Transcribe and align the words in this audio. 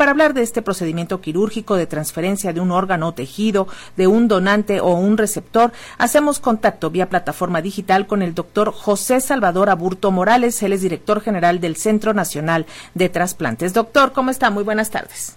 para 0.00 0.12
hablar 0.12 0.32
de 0.32 0.40
este 0.40 0.62
procedimiento 0.62 1.20
quirúrgico 1.20 1.76
de 1.76 1.86
transferencia 1.86 2.54
de 2.54 2.60
un 2.60 2.70
órgano 2.70 3.08
o 3.08 3.12
tejido, 3.12 3.68
de 3.98 4.06
un 4.06 4.28
donante 4.28 4.80
o 4.80 4.94
un 4.94 5.18
receptor, 5.18 5.72
hacemos 5.98 6.38
contacto 6.38 6.88
vía 6.88 7.10
plataforma 7.10 7.60
digital 7.60 8.06
con 8.06 8.22
el 8.22 8.32
doctor 8.32 8.72
José 8.72 9.20
Salvador 9.20 9.68
Aburto 9.68 10.10
Morales. 10.10 10.62
Él 10.62 10.72
es 10.72 10.80
director 10.80 11.20
general 11.20 11.60
del 11.60 11.76
Centro 11.76 12.14
Nacional 12.14 12.64
de 12.94 13.10
Trasplantes. 13.10 13.74
Doctor, 13.74 14.12
¿cómo 14.12 14.30
está? 14.30 14.48
Muy 14.48 14.64
buenas 14.64 14.88
tardes. 14.88 15.36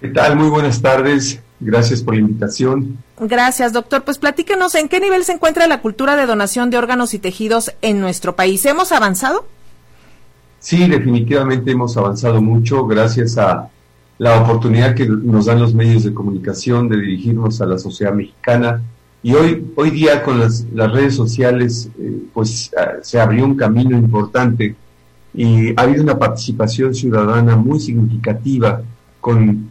¿Qué 0.00 0.06
tal? 0.06 0.36
Muy 0.36 0.50
buenas 0.50 0.80
tardes. 0.80 1.40
Gracias 1.58 2.00
por 2.00 2.14
la 2.14 2.20
invitación. 2.20 2.98
Gracias, 3.18 3.72
doctor. 3.72 4.04
Pues 4.04 4.18
platíquenos 4.18 4.76
en 4.76 4.88
qué 4.88 5.00
nivel 5.00 5.24
se 5.24 5.32
encuentra 5.32 5.66
la 5.66 5.80
cultura 5.82 6.14
de 6.14 6.26
donación 6.26 6.70
de 6.70 6.78
órganos 6.78 7.12
y 7.12 7.18
tejidos 7.18 7.74
en 7.82 8.00
nuestro 8.00 8.36
país. 8.36 8.64
¿Hemos 8.66 8.92
avanzado? 8.92 9.48
Sí, 10.60 10.86
definitivamente 10.86 11.72
hemos 11.72 11.96
avanzado 11.96 12.40
mucho 12.40 12.86
gracias 12.86 13.36
a 13.36 13.68
la 14.18 14.40
oportunidad 14.40 14.94
que 14.94 15.06
nos 15.06 15.46
dan 15.46 15.60
los 15.60 15.74
medios 15.74 16.04
de 16.04 16.14
comunicación 16.14 16.88
de 16.88 16.96
dirigirnos 16.96 17.60
a 17.60 17.66
la 17.66 17.78
sociedad 17.78 18.12
mexicana. 18.12 18.82
Y 19.22 19.34
hoy, 19.34 19.66
hoy 19.74 19.90
día 19.90 20.22
con 20.22 20.40
las, 20.40 20.66
redes 20.72 21.14
sociales, 21.14 21.90
eh, 21.98 22.18
pues 22.32 22.70
ah, 22.78 22.94
se 23.02 23.20
abrió 23.20 23.44
un 23.44 23.56
camino 23.56 23.96
importante 23.96 24.74
y 25.34 25.78
ha 25.78 25.82
habido 25.82 26.02
una 26.02 26.18
participación 26.18 26.94
ciudadana 26.94 27.56
muy 27.56 27.78
significativa 27.78 28.82
con 29.20 29.66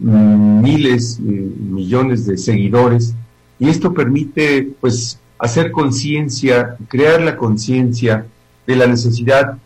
miles, 0.62 1.18
millones 1.20 2.26
de 2.28 2.38
seguidores, 2.38 3.16
y 3.58 3.70
esto 3.70 3.94
permite 3.94 4.70
pues 4.82 5.18
hacer 5.40 5.72
conciencia, 5.72 6.76
crear 6.90 7.22
la 7.22 7.38
conciencia 7.38 8.26
de 8.68 8.76
la 8.76 8.86
necesidad 8.86 9.58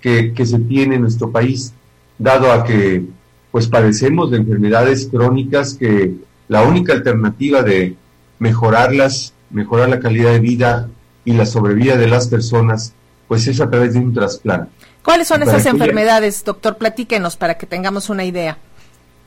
que, 0.00 0.34
se 0.44 0.58
tiene 0.58 0.96
en 0.96 1.00
nuestro 1.00 1.30
país, 1.30 1.72
dado 2.18 2.52
a 2.52 2.64
que 2.64 3.04
pues 3.54 3.68
padecemos 3.68 4.32
de 4.32 4.38
enfermedades 4.38 5.06
crónicas 5.08 5.74
que 5.74 6.12
la 6.48 6.64
única 6.64 6.92
alternativa 6.92 7.62
de 7.62 7.94
mejorarlas, 8.40 9.32
mejorar 9.48 9.88
la 9.90 10.00
calidad 10.00 10.32
de 10.32 10.40
vida 10.40 10.88
y 11.24 11.34
la 11.34 11.46
sobrevida 11.46 11.96
de 11.96 12.08
las 12.08 12.26
personas, 12.26 12.94
pues 13.28 13.46
es 13.46 13.60
a 13.60 13.70
través 13.70 13.94
de 13.94 14.00
un 14.00 14.12
trasplante. 14.12 14.72
¿Cuáles 15.04 15.28
son 15.28 15.44
esas 15.44 15.66
enfermedades, 15.66 16.44
doctor? 16.44 16.78
Platíquenos 16.78 17.36
para 17.36 17.56
que 17.56 17.64
tengamos 17.64 18.10
una 18.10 18.24
idea. 18.24 18.58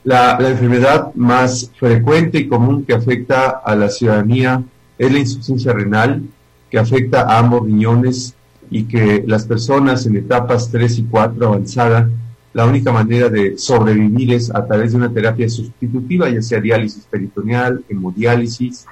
La, 0.03 0.37
enfermedad 0.41 1.13
más 1.15 1.71
frecuente 1.79 2.39
y 2.39 2.49
común 2.49 2.83
que 2.83 2.95
afecta 2.95 3.61
a 3.63 3.77
la 3.77 3.87
ciudadanía 3.87 4.61
es 4.97 5.09
la 5.09 5.19
insuficiencia 5.19 5.71
renal, 5.71 6.23
que 6.69 6.77
afecta 6.77 7.21
a 7.21 7.39
ambos 7.39 7.63
riñones 7.63 8.35
y 8.69 8.83
que 8.89 9.23
las 9.25 9.45
personas 9.45 10.05
en 10.05 10.17
etapas 10.17 10.69
3 10.69 10.97
y 10.97 11.03
4 11.03 11.47
avanzada, 11.47 12.09
la 12.57 12.65
única 12.65 12.91
manera 12.91 13.29
de 13.29 13.55
sobrevivir 13.55 14.33
es 14.33 14.49
a 14.49 14.65
través 14.65 14.91
de 14.91 14.97
una 14.97 15.13
terapia 15.13 15.47
sustitutiva, 15.47 16.27
ya 16.27 16.41
sea 16.41 16.59
diálisis 16.59 17.05
peritoneal, 17.05 17.83
hemodiálisis 17.87 18.87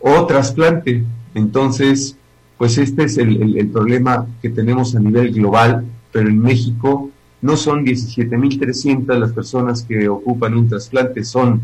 o 0.00 0.26
trasplante. 0.26 1.04
Entonces, 1.32 2.16
pues 2.58 2.76
este 2.76 3.04
es 3.04 3.16
el, 3.18 3.56
el 3.56 3.68
problema 3.68 4.26
que 4.42 4.50
tenemos 4.50 4.96
a 4.96 4.98
nivel 4.98 5.32
global, 5.32 5.84
pero 6.10 6.28
en 6.28 6.40
México 6.40 7.08
no 7.40 7.56
son 7.56 7.86
17.300 7.86 9.16
las 9.16 9.32
personas 9.32 9.84
que 9.84 10.08
ocupan 10.08 10.54
un 10.54 10.68
trasplante, 10.68 11.22
son 11.22 11.60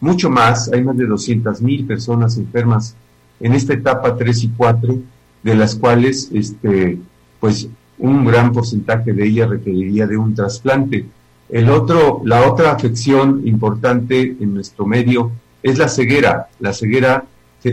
mucho 0.00 0.28
más, 0.28 0.68
hay 0.72 0.82
más 0.82 0.96
de 0.96 1.06
200.000 1.06 1.86
personas 1.86 2.36
enfermas 2.38 2.96
en 3.38 3.52
esta 3.52 3.72
etapa 3.72 4.16
3 4.16 4.42
y 4.42 4.48
4, 4.48 4.98
de 5.44 5.54
las 5.54 5.76
cuales 5.76 6.28
este, 6.34 6.98
pues 7.38 7.68
un 7.98 8.24
gran 8.24 8.52
porcentaje 8.52 9.12
de 9.12 9.26
ellas 9.26 9.50
requeriría 9.50 10.06
de 10.06 10.16
un 10.16 10.34
trasplante. 10.34 11.06
El 11.48 11.70
otro, 11.70 12.22
la 12.24 12.50
otra 12.50 12.72
afección 12.72 13.42
importante 13.46 14.36
en 14.38 14.54
nuestro 14.54 14.86
medio 14.86 15.32
es 15.62 15.78
la 15.78 15.88
ceguera, 15.88 16.48
la 16.60 16.72
ceguera 16.72 17.24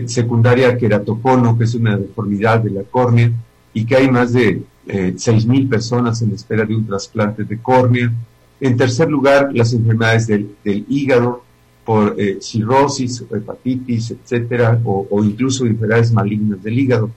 secundaria 0.07 0.77
queratocono, 0.77 1.57
que 1.57 1.65
es 1.65 1.75
una 1.75 1.97
deformidad 1.97 2.59
de 2.61 2.71
la 2.71 2.83
córnea 2.83 3.31
y 3.73 3.85
que 3.85 3.95
hay 3.95 4.09
más 4.09 4.33
de 4.33 4.63
eh, 4.87 5.13
6.000 5.15 5.69
personas 5.69 6.21
en 6.21 6.31
espera 6.31 6.65
de 6.65 6.75
un 6.75 6.85
trasplante 6.85 7.43
de 7.43 7.59
córnea. 7.59 8.11
En 8.59 8.77
tercer 8.77 9.09
lugar, 9.09 9.49
las 9.53 9.73
enfermedades 9.73 10.27
del, 10.27 10.55
hígado 10.87 11.43
por 11.83 12.15
eh, 12.17 12.37
cirrosis, 12.41 13.23
hepatitis, 13.29 14.11
etcétera, 14.11 14.79
o, 14.83 15.23
incluso 15.23 15.65
enfermedades 15.65 16.11
malignas 16.11 16.63
del 16.63 16.79
hígado. 16.79 17.11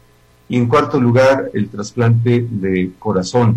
Y 0.49 0.57
en 0.57 0.67
cuarto 0.67 1.01
lugar, 1.01 1.51
el 1.55 1.69
trasplante 1.69 2.47
de 2.51 2.93
corazón. 2.99 3.57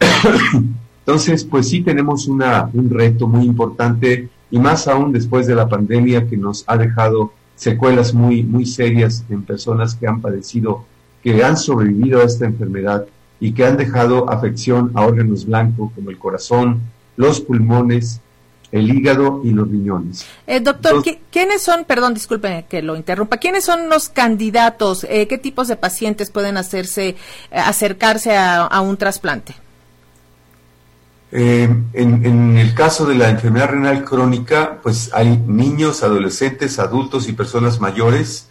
Entonces, 1.00 1.44
pues 1.44 1.68
sí 1.68 1.82
tenemos 1.82 2.26
una, 2.26 2.68
un 2.72 2.90
reto 2.90 3.28
muy 3.28 3.44
importante 3.44 4.28
y 4.50 4.58
más 4.58 4.88
aún 4.88 5.12
después 5.12 5.46
de 5.46 5.54
la 5.54 5.68
pandemia 5.68 6.26
que 6.26 6.36
nos 6.36 6.64
ha 6.66 6.76
dejado 6.76 7.32
secuelas 7.54 8.12
muy, 8.12 8.42
muy 8.42 8.66
serias 8.66 9.24
en 9.30 9.42
personas 9.42 9.94
que 9.94 10.06
han 10.06 10.20
padecido 10.20 10.84
que 11.26 11.42
han 11.42 11.56
sobrevivido 11.56 12.20
a 12.20 12.24
esta 12.24 12.46
enfermedad 12.46 13.04
y 13.40 13.50
que 13.50 13.66
han 13.66 13.76
dejado 13.76 14.30
afección 14.30 14.92
a 14.94 15.04
órganos 15.04 15.44
blancos 15.44 15.90
como 15.92 16.10
el 16.10 16.18
corazón, 16.18 16.82
los 17.16 17.40
pulmones, 17.40 18.20
el 18.72 18.90
hígado 18.90 19.40
y 19.44 19.50
los 19.50 19.68
riñones. 19.68 20.26
Eh, 20.46 20.60
doctor, 20.60 21.02
¿quiénes 21.30 21.62
son, 21.62 21.84
perdón, 21.84 22.14
disculpe 22.14 22.66
que 22.68 22.82
lo 22.82 22.96
interrumpa, 22.96 23.38
quiénes 23.38 23.64
son 23.64 23.88
los 23.88 24.08
candidatos? 24.08 25.06
Eh, 25.08 25.28
¿Qué 25.28 25.38
tipos 25.38 25.68
de 25.68 25.76
pacientes 25.76 26.30
pueden 26.30 26.56
hacerse, 26.56 27.08
eh, 27.08 27.16
acercarse 27.50 28.36
a, 28.36 28.80
un 28.80 28.96
trasplante? 28.96 29.54
en, 31.32 31.90
en, 31.92 32.56
el 32.56 32.72
caso 32.74 33.04
de 33.04 33.16
la 33.16 33.28
enfermedad 33.28 33.70
renal 33.70 34.04
crónica, 34.04 34.78
pues 34.82 35.10
hay 35.12 35.36
niños, 35.46 36.02
adolescentes, 36.02 36.78
adultos 36.78 37.28
y 37.28 37.32
personas 37.32 37.80
mayores 37.80 38.48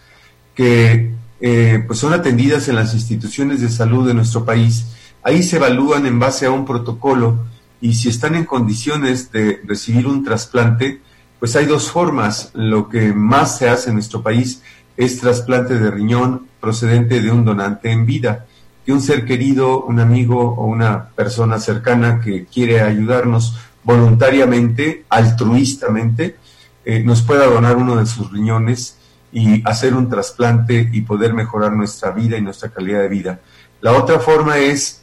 que 0.53 1.15
eh, 1.41 1.83
pues 1.85 1.99
son 1.99 2.13
atendidas 2.13 2.67
en 2.69 2.75
las 2.75 2.93
instituciones 2.93 3.61
de 3.61 3.69
salud 3.69 4.07
de 4.07 4.13
nuestro 4.13 4.45
país. 4.45 4.85
Ahí 5.21 5.43
se 5.43 5.57
evalúan 5.57 6.05
en 6.05 6.19
base 6.19 6.45
a 6.45 6.51
un 6.51 6.65
protocolo 6.65 7.45
y 7.81 7.93
si 7.93 8.09
están 8.09 8.35
en 8.35 8.45
condiciones 8.45 9.31
de 9.31 9.61
recibir 9.65 10.07
un 10.07 10.23
trasplante, 10.23 11.01
pues 11.39 11.55
hay 11.55 11.65
dos 11.65 11.91
formas. 11.91 12.51
Lo 12.53 12.89
que 12.89 13.13
más 13.13 13.57
se 13.57 13.69
hace 13.69 13.89
en 13.89 13.95
nuestro 13.95 14.21
país 14.21 14.61
es 14.97 15.19
trasplante 15.19 15.77
de 15.77 15.91
riñón 15.91 16.47
procedente 16.59 17.21
de 17.21 17.31
un 17.31 17.45
donante 17.45 17.91
en 17.91 18.05
vida, 18.05 18.45
que 18.85 18.93
un 18.93 19.01
ser 19.01 19.25
querido, 19.25 19.83
un 19.83 19.99
amigo 19.99 20.39
o 20.39 20.65
una 20.65 21.09
persona 21.09 21.59
cercana 21.59 22.21
que 22.21 22.45
quiere 22.45 22.81
ayudarnos 22.81 23.55
voluntariamente, 23.83 25.05
altruistamente, 25.09 26.37
eh, 26.83 27.03
nos 27.03 27.21
pueda 27.21 27.45
donar 27.45 27.77
uno 27.77 27.97
de 27.97 28.05
sus 28.05 28.31
riñones 28.31 28.97
y 29.31 29.61
hacer 29.67 29.93
un 29.93 30.09
trasplante 30.09 30.89
y 30.91 31.01
poder 31.01 31.33
mejorar 31.33 31.73
nuestra 31.73 32.11
vida 32.11 32.37
y 32.37 32.41
nuestra 32.41 32.69
calidad 32.69 33.01
de 33.01 33.09
vida. 33.09 33.39
La 33.81 33.91
otra 33.93 34.19
forma 34.19 34.57
es 34.57 35.01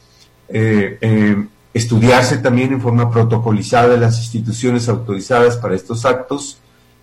eh, 0.49 0.97
eh, 0.99 1.47
estudiarse 1.73 2.37
también 2.37 2.73
en 2.73 2.81
forma 2.81 3.09
protocolizada 3.09 3.97
las 3.97 4.19
instituciones 4.19 4.87
autorizadas 4.89 5.57
para 5.57 5.75
estos 5.75 6.05
actos, 6.05 6.59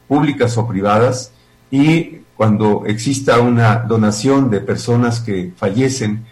públicas 0.07 0.57
o 0.57 0.67
privadas, 0.67 1.33
y 1.71 2.21
cuando 2.37 2.85
exista 2.87 3.41
una 3.41 3.77
donación 3.77 4.51
de 4.51 4.61
personas 4.61 5.21
que 5.21 5.53
fallecen, 5.57 6.25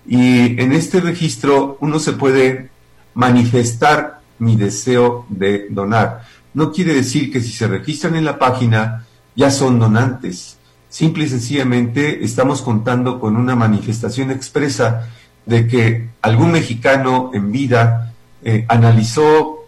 y 0.07 0.61
en 0.61 0.73
este 0.73 0.99
registro 0.99 1.77
uno 1.81 1.99
se 1.99 2.13
puede 2.13 2.69
manifestar 3.13 4.19
mi 4.39 4.55
deseo 4.55 5.25
de 5.29 5.67
donar. 5.69 6.23
No 6.53 6.71
quiere 6.71 6.93
decir 6.93 7.31
que 7.31 7.41
si 7.41 7.51
se 7.51 7.67
registran 7.67 8.15
en 8.15 8.25
la 8.25 8.39
página 8.39 9.05
ya 9.35 9.51
son 9.51 9.79
donantes 9.79 10.57
Simple 10.89 11.25
y 11.25 11.29
sencillamente 11.29 12.25
estamos 12.25 12.63
contando 12.63 13.19
con 13.19 13.35
una 13.35 13.55
manifestación 13.55 14.31
expresa 14.31 15.07
de 15.45 15.67
que 15.67 16.09
algún 16.23 16.51
mexicano 16.51 17.29
en 17.31 17.51
vida 17.51 18.15
eh, 18.43 18.65
analizó, 18.67 19.65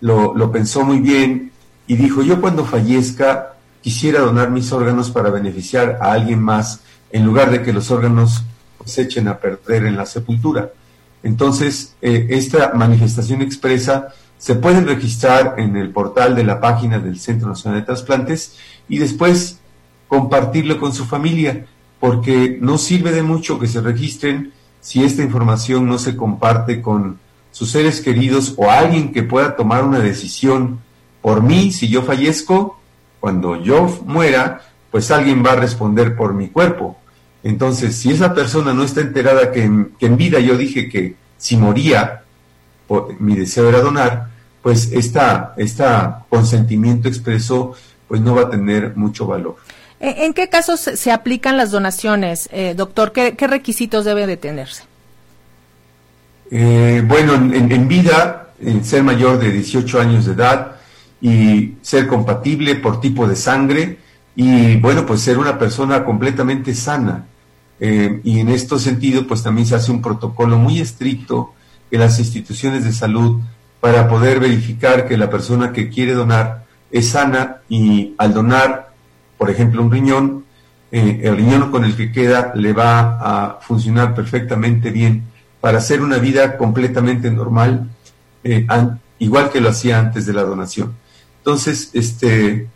lo, 0.00 0.52
pensó 0.52 0.84
muy 0.84 0.98
bien 0.98 1.52
y 1.86 1.96
dijo, 1.96 2.22
yo 2.22 2.40
cuando 2.40 2.64
fallezca 2.64 3.54
quisiera 3.80 4.20
donar 4.20 4.50
mis 4.50 4.72
órganos 4.72 5.10
para 5.10 5.30
beneficiar 5.30 5.98
a 6.00 6.12
alguien 6.12 6.42
más 6.42 6.80
en 7.10 7.24
lugar 7.24 7.50
de 7.50 7.62
que 7.62 7.72
los 7.72 7.90
órganos 7.90 8.44
se 8.84 9.02
echen 9.02 9.28
a 9.28 9.38
perder 9.38 9.86
en 9.86 9.96
la 9.96 10.06
sepultura. 10.06 10.70
Entonces, 11.22 11.94
eh, 12.02 12.26
esta 12.30 12.72
manifestación 12.74 13.42
expresa 13.42 14.08
se 14.36 14.54
pueden 14.54 14.86
registrar 14.86 15.54
en 15.58 15.76
el 15.76 15.90
portal 15.90 16.36
de 16.36 16.44
la 16.44 16.60
página 16.60 16.98
del 16.98 17.18
Centro 17.18 17.48
Nacional 17.48 17.80
de 17.80 17.86
Trasplantes 17.86 18.56
y 18.88 18.98
después 18.98 19.58
compartirlo 20.06 20.78
con 20.78 20.92
su 20.92 21.04
familia, 21.04 21.66
porque 22.00 22.56
no 22.60 22.78
sirve 22.78 23.12
de 23.12 23.22
mucho 23.22 23.58
que 23.58 23.66
se 23.66 23.80
registren 23.80 24.52
si 24.80 25.02
esta 25.04 25.22
información 25.22 25.86
no 25.86 25.98
se 25.98 26.16
comparte 26.16 26.80
con 26.80 27.18
sus 27.58 27.72
seres 27.72 28.00
queridos 28.00 28.54
o 28.56 28.70
alguien 28.70 29.10
que 29.10 29.24
pueda 29.24 29.56
tomar 29.56 29.82
una 29.82 29.98
decisión 29.98 30.78
por 31.20 31.42
mí 31.42 31.72
si 31.72 31.88
yo 31.88 32.02
fallezco, 32.02 32.78
cuando 33.18 33.60
yo 33.60 33.98
muera, 34.06 34.62
pues 34.92 35.10
alguien 35.10 35.44
va 35.44 35.54
a 35.54 35.56
responder 35.56 36.14
por 36.14 36.34
mi 36.34 36.50
cuerpo. 36.50 36.96
Entonces, 37.42 37.96
si 37.96 38.12
esa 38.12 38.32
persona 38.32 38.72
no 38.74 38.84
está 38.84 39.00
enterada 39.00 39.50
que 39.50 39.64
en, 39.64 40.16
vida 40.16 40.38
yo 40.38 40.56
dije 40.56 40.88
que 40.88 41.16
si 41.36 41.56
moría, 41.56 42.22
mi 43.18 43.34
deseo 43.34 43.68
era 43.68 43.80
donar, 43.80 44.28
pues 44.62 44.92
esta, 44.92 45.54
esta 45.56 46.26
consentimiento 46.28 47.08
expreso 47.08 47.74
pues 48.06 48.20
no 48.20 48.36
va 48.36 48.42
a 48.42 48.50
tener 48.50 48.96
mucho 48.96 49.26
valor. 49.26 49.56
¿En 49.98 50.32
qué 50.32 50.48
casos 50.48 50.78
se 50.78 51.10
aplican 51.10 51.56
las 51.56 51.72
donaciones, 51.72 52.48
eh, 52.52 52.74
doctor? 52.76 53.10
¿Qué, 53.10 53.34
requisitos 53.48 54.04
debe 54.04 54.28
de 54.28 54.36
tenerse? 54.36 54.84
Eh, 56.50 57.02
bueno, 57.06 57.34
en, 57.34 57.88
vida, 57.88 58.50
ser 58.82 59.02
mayor 59.02 59.38
de 59.38 59.50
18 59.50 60.00
años 60.00 60.26
de 60.26 60.32
edad 60.32 60.76
y 61.20 61.74
ser 61.82 62.06
compatible 62.06 62.76
por 62.76 63.00
tipo 63.00 63.26
de 63.26 63.36
sangre 63.36 63.98
y, 64.34 64.76
bueno, 64.76 65.04
pues 65.04 65.20
ser 65.20 65.38
una 65.38 65.58
persona 65.58 66.04
completamente 66.04 66.74
sana. 66.74 67.26
Eh, 67.80 68.20
y 68.24 68.40
en 68.40 68.48
este 68.48 68.78
sentido, 68.78 69.26
pues 69.26 69.42
también 69.42 69.66
se 69.66 69.74
hace 69.74 69.92
un 69.92 70.02
protocolo 70.02 70.58
muy 70.58 70.80
estricto 70.80 71.54
en 71.90 72.00
las 72.00 72.18
instituciones 72.18 72.84
de 72.84 72.92
salud 72.92 73.40
para 73.80 74.08
poder 74.08 74.40
verificar 74.40 75.06
que 75.06 75.16
la 75.16 75.30
persona 75.30 75.72
que 75.72 75.88
quiere 75.88 76.12
donar 76.12 76.64
es 76.90 77.10
sana 77.10 77.58
y 77.68 78.14
al 78.18 78.34
donar, 78.34 78.92
por 79.36 79.50
ejemplo, 79.50 79.82
un 79.82 79.90
riñón, 79.90 80.44
eh, 80.90 81.20
el 81.22 81.36
riñón 81.36 81.70
con 81.70 81.84
el 81.84 81.94
que 81.94 82.10
queda 82.10 82.52
le 82.54 82.72
va 82.72 83.18
a 83.20 83.60
funcionar 83.60 84.14
perfectamente 84.14 84.90
bien 84.90 85.24
para 85.60 85.78
hacer 85.78 86.00
una 86.00 86.18
vida 86.18 86.56
completamente 86.56 87.30
normal, 87.30 87.88
eh, 88.44 88.66
igual 89.18 89.50
que 89.50 89.60
lo 89.60 89.70
hacía 89.70 89.98
antes 89.98 90.26
de 90.26 90.32
la 90.32 90.42
donación. 90.42 90.94
Entonces, 91.38 91.90
este, 91.94 92.68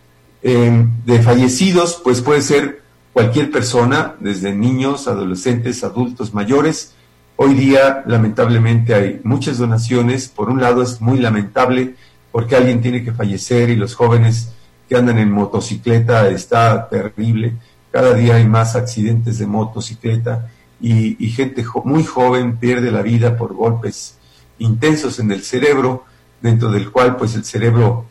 em, 0.43 0.90
de 1.05 1.23
fallecidos, 1.23 2.00
pues 2.02 2.20
puede 2.20 2.43
ser 2.43 2.82
cualquier 3.12 3.50
persona, 3.50 4.14
desde 4.19 4.55
niños, 4.55 5.06
adolescentes, 5.06 5.84
adultos, 5.84 6.34
mayores. 6.34 6.94
Hoy 7.37 7.55
día, 7.55 8.02
lamentablemente, 8.06 8.94
hay 8.94 9.20
muchas 9.25 9.58
donaciones. 9.58 10.28
Por 10.28 10.49
un 10.49 10.61
lado, 10.61 10.82
es 10.82 11.00
muy 11.00 11.19
lamentable 11.19 11.94
porque 12.31 12.56
alguien 12.56 12.81
tiene 12.81 13.05
que 13.05 13.12
fallecer 13.12 13.70
y 13.70 13.76
los 13.76 13.94
jóvenes 13.94 14.52
que 14.88 14.96
andan 14.96 15.19
en 15.19 15.31
motocicleta 15.31 16.28
está 16.28 16.88
terrible. 16.88 17.52
Cada 17.90 18.14
día 18.14 18.37
hay 18.37 18.46
más 18.46 18.75
accidentes 18.75 19.38
de 19.38 19.46
motocicleta 19.46 20.50
y, 20.82 21.31
gente 21.31 21.64
muy 21.84 22.05
joven 22.05 22.56
pierde 22.56 22.90
la 22.90 23.02
vida 23.02 23.37
por 23.37 23.55
golpes 23.55 24.19
intensos 24.58 25.20
en 25.20 25.31
el 25.31 25.43
cerebro, 25.43 26.05
dentro 26.40 26.70
del 26.70 26.90
cual 26.90 27.17
pues 27.17 27.37
el 27.37 27.44
cerebro 27.44 28.06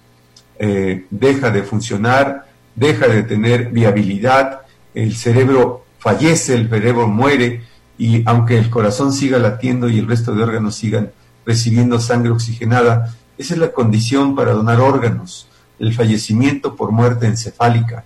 eh, 0.58 1.06
deja 1.10 1.52
de 1.52 1.64
funcionar, 1.64 2.48
deja 2.76 3.08
de 3.08 3.24
tener 3.24 3.70
viabilidad, 3.72 4.62
el 4.94 5.16
cerebro 5.16 5.86
fallece, 6.00 6.56
el 6.56 6.70
cerebro 6.70 7.08
muere 7.08 7.64
y 7.98 8.24
aunque 8.26 8.58
el 8.58 8.70
corazón 8.70 9.12
siga 9.12 9.38
latiendo 9.38 9.90
y 9.90 10.00
el 10.00 10.08
resto 10.08 10.34
de 10.34 10.42
órganos 10.42 10.76
sigan 10.76 11.12
recibiendo 11.46 12.00
sangre 12.00 12.32
oxigenada, 12.32 13.14
esa 13.38 13.54
es 13.54 13.60
la 13.60 13.72
condición 13.72 14.36
para 14.36 14.54
donar 14.54 14.80
órganos, 14.80 15.48
el 15.78 15.94
fallecimiento 15.94 16.76
por 16.76 16.92
muerte 16.92 17.28
encefálica. 17.28 18.06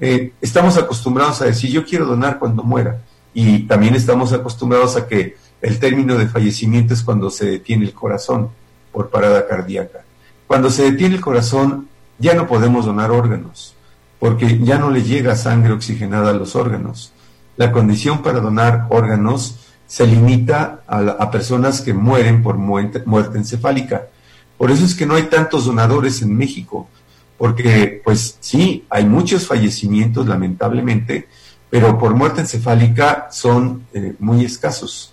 Eh, 0.00 0.32
estamos 0.40 0.76
acostumbrados 0.78 1.42
a 1.42 1.44
decir 1.44 1.70
yo 1.70 1.84
quiero 1.84 2.06
donar 2.06 2.38
cuando 2.38 2.64
muera 2.64 3.00
y 3.34 3.60
también 3.60 3.94
estamos 3.94 4.32
acostumbrados 4.32 4.96
a 4.96 5.06
que 5.06 5.36
el 5.62 5.78
término 5.78 6.16
de 6.16 6.28
fallecimiento 6.28 6.94
es 6.94 7.02
cuando 7.02 7.30
se 7.30 7.46
detiene 7.46 7.84
el 7.84 7.92
corazón 7.92 8.50
por 8.92 9.10
parada 9.10 9.46
cardíaca. 9.46 10.04
Cuando 10.46 10.70
se 10.70 10.90
detiene 10.90 11.16
el 11.16 11.20
corazón 11.20 11.88
ya 12.18 12.34
no 12.34 12.46
podemos 12.46 12.86
donar 12.86 13.10
órganos 13.10 13.74
porque 14.20 14.60
ya 14.62 14.78
no 14.78 14.90
le 14.90 15.02
llega 15.02 15.34
sangre 15.34 15.72
oxigenada 15.72 16.30
a 16.30 16.34
los 16.34 16.54
órganos. 16.54 17.12
La 17.56 17.72
condición 17.72 18.22
para 18.22 18.38
donar 18.38 18.86
órganos 18.90 19.56
se 19.86 20.06
limita 20.06 20.82
a, 20.86 21.30
personas 21.32 21.80
que 21.80 21.94
mueren 21.94 22.42
por 22.42 22.56
muerte, 22.56 23.02
encefálica. 23.34 24.06
Por 24.56 24.70
eso 24.70 24.84
es 24.84 24.94
que 24.94 25.06
no 25.06 25.14
hay 25.14 25.24
tantos 25.24 25.64
donadores 25.64 26.22
en 26.22 26.36
México, 26.36 26.88
porque 27.38 28.02
pues 28.04 28.36
sí, 28.40 28.84
hay 28.90 29.06
muchos 29.06 29.46
fallecimientos 29.46 30.28
lamentablemente, 30.28 31.26
pero 31.70 31.98
por 31.98 32.14
muerte 32.14 32.40
encefálica 32.40 33.28
son 33.30 33.86
eh, 33.94 34.14
muy 34.18 34.44
escasos. 34.44 35.12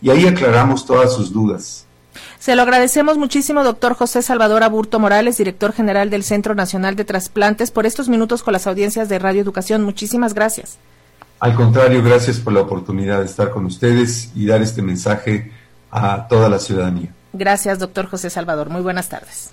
y 0.00 0.10
ahí 0.10 0.26
aclaramos 0.26 0.86
todas 0.86 1.12
sus 1.12 1.32
dudas. 1.32 1.84
Se 2.38 2.54
lo 2.54 2.62
agradecemos 2.62 3.18
muchísimo, 3.18 3.64
doctor 3.64 3.94
José 3.94 4.22
Salvador 4.22 4.62
Aburto 4.62 4.98
Morales, 4.98 5.36
director 5.36 5.72
general 5.72 6.10
del 6.10 6.22
Centro 6.22 6.54
Nacional 6.54 6.96
de 6.96 7.04
Trasplantes, 7.04 7.70
por 7.70 7.86
estos 7.86 8.08
minutos 8.08 8.42
con 8.42 8.52
las 8.52 8.66
audiencias 8.66 9.08
de 9.08 9.18
Radio 9.18 9.42
Educación. 9.42 9.82
Muchísimas 9.82 10.32
gracias. 10.32 10.78
Al 11.40 11.54
contrario, 11.54 12.02
gracias 12.02 12.38
por 12.38 12.52
la 12.52 12.60
oportunidad 12.60 13.18
de 13.18 13.26
estar 13.26 13.50
con 13.50 13.66
ustedes 13.66 14.30
y 14.34 14.46
dar 14.46 14.62
este 14.62 14.80
mensaje 14.80 15.52
a 15.96 16.28
toda 16.28 16.48
la 16.48 16.58
ciudadanía. 16.58 17.12
Gracias, 17.32 17.78
doctor 17.78 18.06
José 18.06 18.30
Salvador. 18.30 18.68
Muy 18.68 18.82
buenas 18.82 19.08
tardes. 19.08 19.50